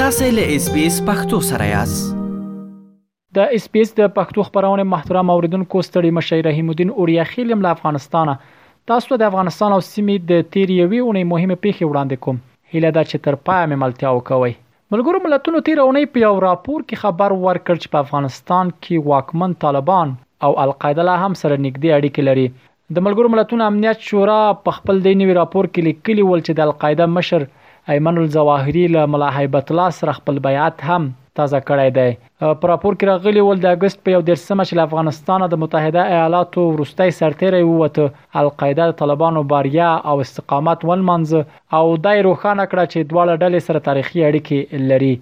[0.00, 2.08] تاسو له اس بي اس پختو سره یاست
[3.38, 7.62] د اس بي اس د پښتو خبرونه محترم اوریدونکو ستړي مشي رحیم الدین اوریا خیلم
[7.68, 8.34] له افغانستانه
[8.92, 12.42] تاسو د افغانستان او سیمې د تیریوي اونې مهمه پیښه وړاندې کوم
[12.74, 14.52] هله دا چې تر پای مملتیا وکوي
[14.92, 20.14] ملګرو ملتونو تیرونې په یو راپور کې خبر ورکړ چې په افغانستان کې واکمن طالبان
[20.48, 22.50] او القاعده لا هم سره نږدې اړیکې لري
[22.96, 27.14] د ملګرو ملتونو امنیت شورا په خپل دینی راپور کې لیکلی ول چې د القاعده
[27.20, 27.52] مشر
[27.94, 31.02] ایمن الزواهری له ملا هیبت الله سره خپل بیعت هم
[31.40, 32.06] تازه کړی دی
[32.62, 36.64] پر راپور کې راغلی ول د اگست په یو دیرسمه چې افغانستان د متحده ایالاتو
[36.72, 38.08] وروستي سرتیری ووته
[38.42, 43.84] القاعده د طالبانو باریا او استقامت ولمنځ او دای روخانه کړه چې دواړه ډلې سره
[43.90, 45.14] تاریخي اړیکې لري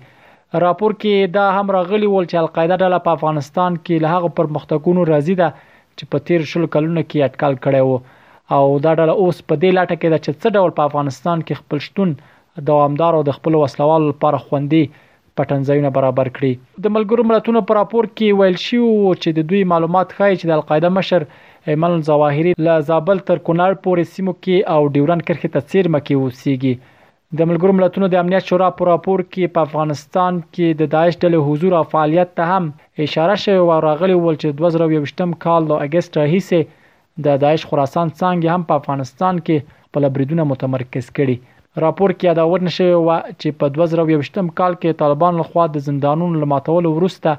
[0.69, 4.51] راپور کې دا هم راغلی ول چې القاعده ډله په افغانستان کې له هغه پر
[4.59, 9.21] مختګونو راضي ده چې په تیر شل کلونو کې اټکل کړي وو او دا ډله
[9.25, 12.17] اوس په دې لاټه کې ده چې څه ډول په افغانستان کې خپل شتون
[12.69, 14.91] دوامدار او د خپل وسلوال لپاره خوندي
[15.39, 20.13] پټنځایونه برابر کړي د ملګرو ملتونو پر راپور کې ویل شوی چې د دوی معلومات
[20.19, 21.25] ښایي چې د القاعده مشر
[21.75, 26.21] ایمن الظواهری له زابل تر کونړ پورې سیمو کې او ډیورن کرښې ته څیرمه کې
[26.21, 26.93] اوسېږي
[27.41, 31.49] د ملګرو ملتونو د امنیت شورا پر راپور کې په افغانستان کې د داعش ډلې
[31.49, 32.71] حضور او فعالیت ته هم
[33.07, 36.63] اشاره شوی و راغلی ول چې 2023م کال د اگست راهیسه
[37.29, 41.39] د داعش خراسان څنګه هم په افغانستان کې په لبریدونه متمرکز کړي
[41.83, 46.93] راپور کې یادونه شوې و چې په 2021م کال کې طالبان لخوا د زندانونو لماتولو
[46.99, 47.33] وروسته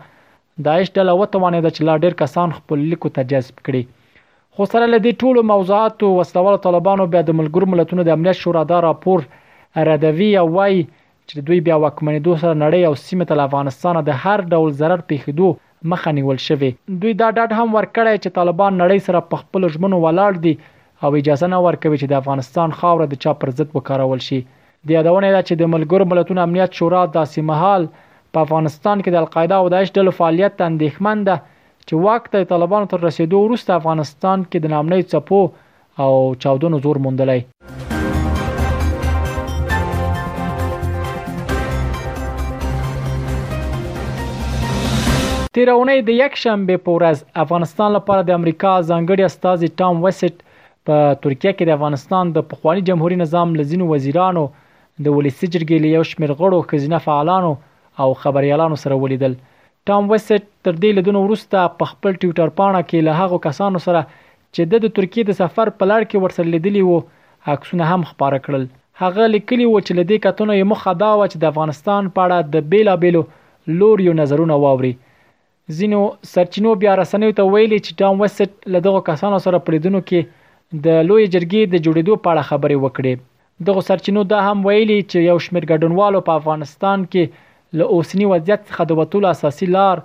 [0.68, 5.00] داعش ډله وتوانید چې لا ډیر کسان خپل لیکو ته جذب کړي خو سره له
[5.06, 9.26] دې ټولو موضوعاتو وسلوال طالبانو بیا د ملګرو ملتونو د امنیت شورا دا راپور
[9.92, 14.46] ردوي او وایي چې دوی بیا وکمنېدو سره نړۍ او سیمه ته افغانستان د هر
[14.56, 16.70] ډول ضرر پیښېدو مخه نیول شوی
[17.02, 20.56] دوی دا ډاډ هم ورکړی چې طالبان نړۍ سره په خپل ژمنو ولاړ دي
[21.04, 24.38] او اجازه نه ورکوي چې د افغانستان خاوره د چا پر ضد وکارول شي
[24.90, 27.88] د یادونه ده چې د ملګرو ملتونو امنیت شورا داسې مهال
[28.36, 31.36] په افغانستان کې د القاعده او داعش ډلو فعالیت اندېښمن ده
[31.88, 35.44] چې وخت د طالبانو تر رسیدو وروسته افغانستان کې د نامنۍ چپو
[36.06, 36.14] او
[36.46, 37.42] چاودنو زور موندلی
[45.60, 50.45] تیرونه د یک شنبه په ورځ افغانستان لپاره د امریکا ځانګړي استاذ ټام وسټ
[50.90, 54.44] په ترکیه کې د افغانستان د پخوانی جمهوریت نظام لزینو وزیرانو
[55.08, 57.52] د ولسی جرګې له یو شمېر غړو خزینه فعالانو
[58.04, 59.38] او خبريالانو سره ولیدل
[59.90, 64.04] ټام وست تر دې لدون وروسته په خپل ټوئیټر پاڼه کې له هغو کسانو سره
[64.12, 67.00] چې د ترکیه د سفر په لړ کې ورسره لیدلی وو
[67.56, 68.70] عکسونه هم خبره کړل
[69.02, 72.56] هغه لیکلی و چې لدې کتونه یې مخه دا و چې د افغانستان په اړه
[72.56, 74.94] د بیلابېلو لوريو نظرونه واوري
[75.80, 76.00] زینو
[76.32, 80.44] سرچینو بیا رسنیو ته ویلي چې ټام وست له دغو کسانو سره پریدونکو کې
[80.84, 83.14] د لوی جرګې د جوړېدو په اړه خبرې وکړې
[83.68, 87.24] دغه سرچینو دا هم ویلي چې یو شمېر ګډونوالو په افغانستان کې
[87.80, 89.98] له اوسنی وضعیت څخه د وټول اساسي لار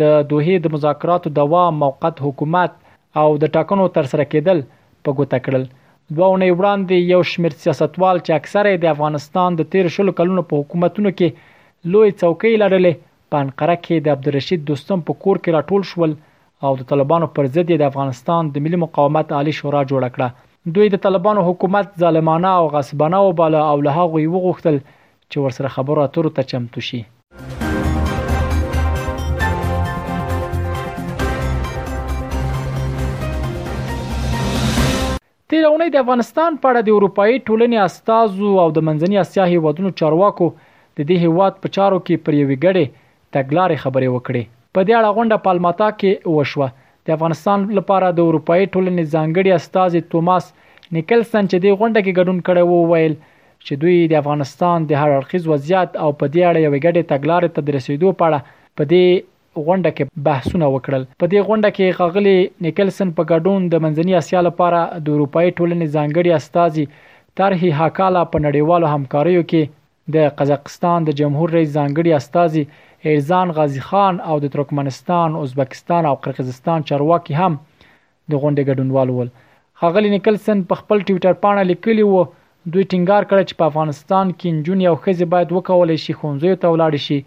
[0.00, 2.72] د دوه د مذاکراتو دوام موقت حکومت
[3.22, 4.62] او د ټاکنو تر سره کېدل
[5.04, 6.28] په ګوته کړل دوه
[6.58, 11.92] وړاندې یو شمېر سیاستوال چې اکثره د افغانستان د 13 شلو کلونو په حکومتونو کې
[11.92, 16.18] لوی څوکۍ لرلې په انقره کې د عبدالرشید دوستم په کور کې راټول شول
[16.66, 20.28] او د طالبانو پر ضد د افغانستان د ملي مقاومت عالی شورا جوړ کړه
[20.76, 24.76] دوی د طالبانو حکومت ظالمانه او غصبانه او بالا او له هغه وغوښتل
[25.30, 27.00] چې ورسره خبرو اترو ته چمتو شي
[35.52, 39.90] تیر اونۍ د افغانستان په اړه د اروپאי ټولنې استادو او د منځنۍ اسیا هیوادونو
[40.02, 40.46] چارواکو
[40.96, 42.86] د دې هیواد په چارو کې پر یوې غړې
[43.34, 44.42] تګلارې خبرې وکړې
[44.76, 46.68] په دې اړه غونډه پالماتا کې وشوه
[47.08, 50.48] د افغانستان لپاره د اروپאי ټولنې ځانګړي استاد توماس
[50.98, 53.14] نیکلسن چې د غونډه کې ګډون کړی وو ویل
[53.66, 57.54] چې دوی د افغانستان د هر اړخیز وضعیت او په دې اړه یو ګډه تګلارې
[57.54, 58.40] ته رسیدو پاړه
[58.80, 59.06] په دې
[59.66, 62.36] غونډه کې بحثونه وکړل په دې غونډه کې غغلی
[62.66, 66.86] نیکلسن په ګډون د منځنی اسیا لپاره د اروپאי ټولنې ځانګړي استاذي
[67.40, 69.83] طرحي حکاله په نړیوالو همکاریو کې
[70.14, 72.64] د قزاقستان د جمهور رئیس ځانګړي استاذي
[73.08, 77.52] ایرزان غازی خان او د ترکمنستان، ازبکستان او قرقیزستان چارواکي هم
[78.30, 79.28] د غونډې ګډونوال ول.
[79.80, 82.22] خاغلی نیکلسن په خپل ټوئیټر باندې لیکلی وو
[82.72, 86.66] دوی ټینګار کړ چې په افغانستان کې نجونې او ښځې باید وکولای شي خونځیو ته
[86.68, 87.18] ولاړ شي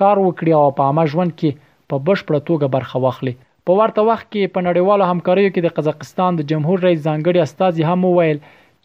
[0.00, 1.50] کار وکړي او په عامه ژوند کې
[1.90, 3.34] په بشپړه توګه برخه واخلي
[3.66, 7.84] په ورته وخت کې په نړیوالو همکاریو کې د قزاقستان د جمهور رئیس ځانګړي استاذي
[7.90, 8.38] هم وویل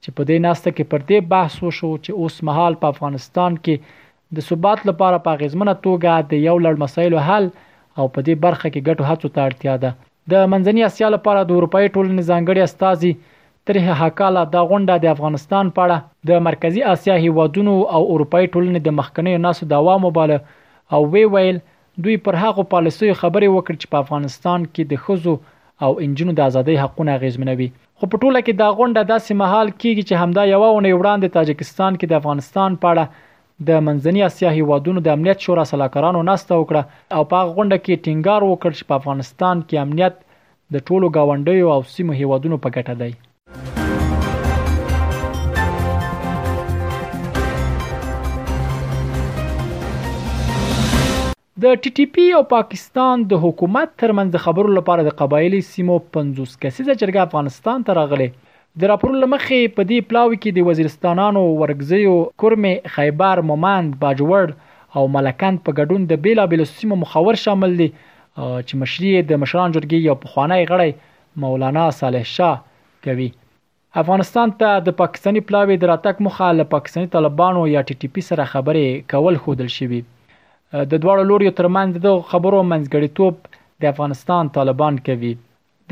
[0.04, 4.36] چې په دې ناسته کې پر دې بحث وشو چې اوس مهال په افغانستان کې
[4.38, 7.46] د ثبات لپاره په غزمنه توګه د یو لړ مسایلو حل
[8.00, 9.92] او په دې برخه کې ګټو هڅو ته اړتیا ده
[10.34, 13.14] د منځنۍ اسیا لپاره د اروپאי ټولنې ځانګړي استاذي
[13.68, 15.98] ترې حکاله دا غونډه د افغانستان په اړه
[16.30, 20.38] د مرکزی اسیا هیوادونو او اروپאי ټولنې د مخکنیو ناسو داوا مباله
[20.96, 21.58] او وی ویل
[22.06, 25.36] دوی پر هغه پالیسي خبرې وکړ چې په افغانستان کې د خزو
[25.88, 30.04] او انجنونو د ازادۍ حقونه غیزمنوي خو په ټوله کې دا غونډه داسې مهال کیږي
[30.10, 33.06] چې همدا یوه اونۍ وړاندې تاجکستان کې د افغانستان په اړه
[33.68, 36.82] د منځنی اسیا هیوادونو د امنیت شورا سلاکارانو ناسته وکړه
[37.16, 40.14] او په غونډه کې ټینګار وکړ چې په افغانستان کې امنیت
[40.74, 43.12] د ټولو گاونډیو او سیمو هیوادونو په ګټه دی
[51.64, 55.94] د ټي ټي پی او پاکستان د حکومت ترمنځ د خبرو لپاره د قبایلی سیمو
[56.18, 58.28] 50 کسیزه جرګه افغانستان ته راغله
[58.82, 62.12] د راپور لمخې په دې پلاوي کې د وزیرستانانو ورګزیو
[62.44, 64.54] کورمې خیبر مومند باجوړ
[65.00, 70.10] او ملکند په ګډون د بیلابیل سیمو مخاور شامل دي چې مشري د مشران جرګې
[70.10, 72.60] یو پخوانی غړی مولانا صالح شاه
[73.08, 73.28] کوي
[74.04, 78.26] افغانستان ته د پاکستاني پلاوي د راتګ مخه له پاکستاني طالبانو یا ټي ټي پی
[78.32, 80.04] سره خبرې کول خودل شوی
[80.76, 83.34] د دواړو لوري ترمنځ د خبرو منځګړیتوب
[83.84, 85.30] د افغانستان طالبان کوي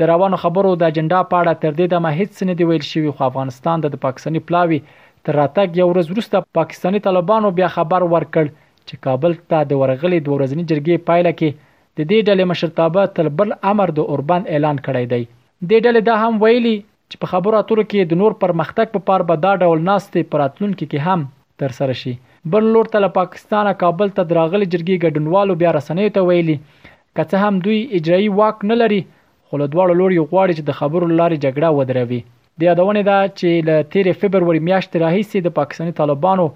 [0.00, 3.10] د روانو خبرو د اجنډا په اړه تر دې دمه هیڅ نه دی ویل شوی
[3.18, 4.80] خو افغانستان د پاکستاني پلاوي
[5.24, 8.44] تر راتګ یو ورځ وروسته پاکستاني طالبانو بیا خبر ورکړ
[8.88, 13.32] چې کابل ته د ورغلي د ورځنی جرګې پایله کې د دې ډلې مشرتابه تر
[13.40, 15.22] بل امر د اوربان اعلان کړی دی
[15.70, 16.76] د ډلې دا هم ویلي
[17.10, 20.90] چې په خبرو اترو کې د نور پرمختګ په پار به دا ډول ناستې پراتلونکو
[20.92, 21.26] کې هم
[21.64, 22.14] تر سره شي
[22.54, 27.22] بل لور ته له پاکستانه کابل ته دراغلي جرګي ګډونوالو بیا رسنیو ته ویلي که
[27.30, 31.08] څه هم دوی اجرایی واک نه لري خو له دواړو لوري غواړي چې د خبرو
[31.20, 32.20] لارې جګړه ودروي
[32.60, 36.46] د یادونه ده چې له 13 فبروري میاشتې راهیسې د پاکستاني طالبانو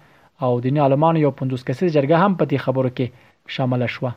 [0.44, 4.16] او دیني عالمانو یو 50 کسیز جرګه هم په دې خبرو کې شامل شوه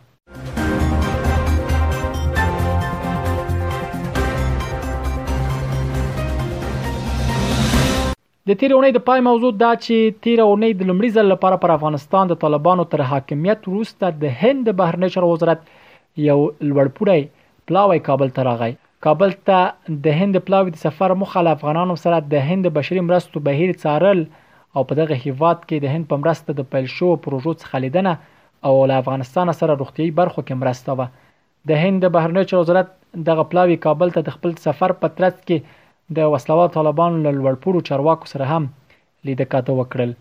[8.49, 11.71] د تیر اونۍ د پای موضوع دا چې تیر اونۍ د لمړي ځل لپاره پر
[11.73, 15.67] افغانستان د طالبانو تر حاکمیت وروسته د هند د بهرنی چارو وزارت
[16.27, 16.37] یو
[16.69, 17.27] لوړپوړی
[17.71, 18.69] پلاوی کابل ته راغی
[19.07, 23.41] کابل ته د هند پلاوی د سفر مخه له افغانانو سره د هند بشري مرستو
[23.49, 24.23] بهیر څارل
[24.77, 28.15] او په دغه هیواد کې د هند په مرسته د پیل شو پروژو څخه لیدنه
[28.69, 32.91] او له افغانستان سره روغتيي برخو کې مرسته و د هند بهرنی چارو وزارت
[33.29, 35.79] دغه پلاوی کابل ته د خپل سفر په ترڅ کې
[36.17, 38.63] د وسلوال طالبانو له لوړپوړو چارواکو سره هم
[39.27, 40.11] لیدکا ته وکړل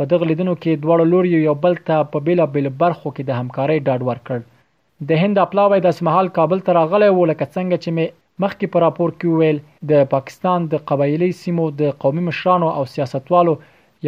[0.00, 3.40] په دغه لیدنو کې دواړه لوري یو بل ته په بیلا بیل برخو کې د
[3.40, 4.38] همکارۍ ډاډ ورکړ
[5.12, 8.06] د هند اپلاوی د سمحال کابل ته راغلی و لکه څنګه چې می
[8.42, 13.54] مخکې په راپور کې ویل د پاکستان د قبایلی سیمو د قومي مشرانو او سیاستوالو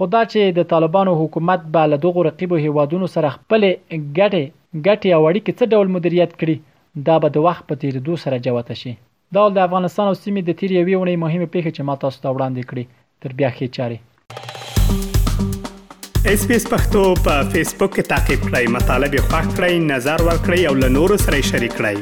[0.00, 4.44] خدا چې د طالبانو حکومت به له دغو رقیبو هیوادونو سره خپل ګټې
[4.84, 6.56] ګټې او اړیکې څه ډول مدیریت کړي
[7.08, 8.92] دا به د وخت په تیریدو سره جوته شي
[9.38, 12.34] دا د افغانستان او سیمې د تیر یوې اونۍ مهمه پیښه چې ما تاسو ته
[12.36, 12.84] وړاندې کړې
[13.24, 13.98] تر بیا ښې چارې
[16.34, 20.18] اس پی اس پختو په فیسبوک کې تا کې پلی مطلب یو فاک کړئ نظر
[20.30, 21.98] ور کړئ او له نورو سره شریک کړئ